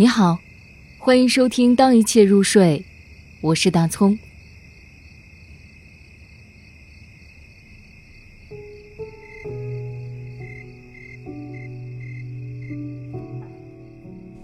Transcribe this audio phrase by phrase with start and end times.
[0.00, 0.38] 你好，
[0.96, 2.78] 欢迎收听《当一切入睡》，
[3.40, 4.16] 我是大葱。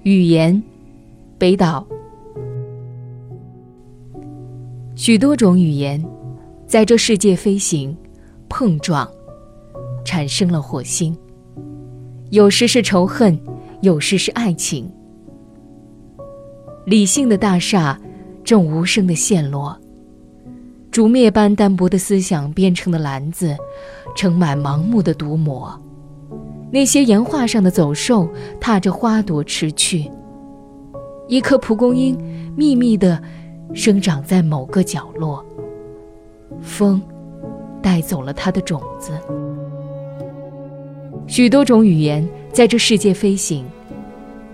[0.03, 0.61] 语言，
[1.39, 1.87] 北岛。
[4.97, 6.05] 许多种语言，
[6.67, 7.97] 在这世界飞行、
[8.49, 9.09] 碰撞，
[10.05, 11.17] 产生了火星。
[12.31, 13.41] 有时是仇恨，
[13.83, 14.91] 有时是爱情。
[16.87, 17.99] 理性的大厦
[18.45, 19.75] 正无声的陷落，
[20.91, 23.57] 竹篾般单薄的思想编成的篮子，
[24.15, 25.81] 盛满盲目的毒魔。
[26.71, 28.29] 那些岩画上的走兽
[28.61, 30.11] 踏着花朵驰去。
[31.27, 32.19] 一颗蒲公英
[32.55, 33.23] 秘密地
[33.73, 35.43] 生长在某个角落。
[36.61, 37.01] 风
[37.83, 39.13] 带走了它的种子。
[41.27, 43.65] 许多种语言在这世界飞行，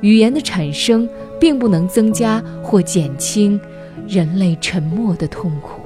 [0.01, 1.09] 语言的产生。
[1.41, 3.59] 并不能增加或减轻
[4.07, 5.79] 人类沉默的痛苦。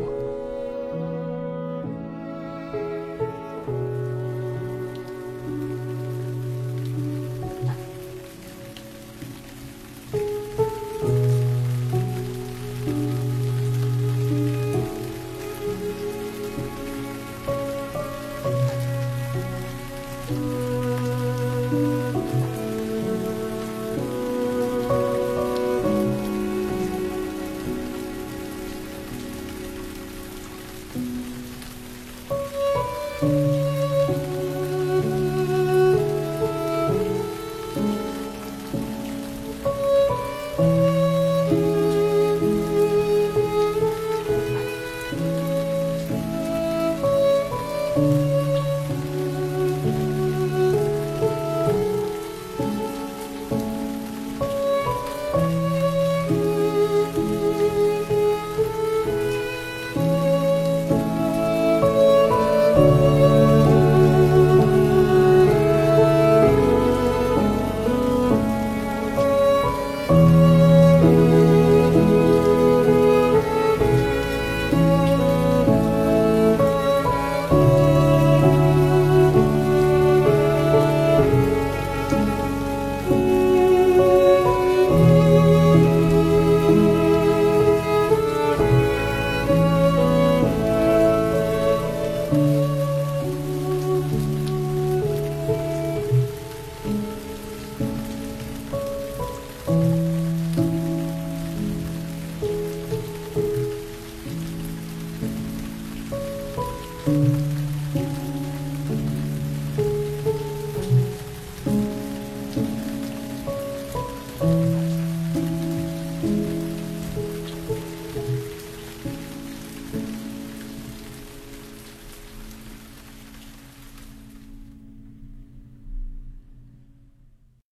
[62.77, 63.44] Música